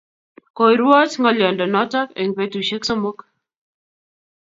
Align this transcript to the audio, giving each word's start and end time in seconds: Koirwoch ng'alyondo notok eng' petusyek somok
Koirwoch 0.57 1.13
ng'alyondo 1.21 1.65
notok 1.73 2.09
eng' 2.21 2.35
petusyek 2.37 2.83
somok 2.87 3.19